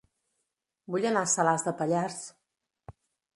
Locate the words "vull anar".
0.95-1.23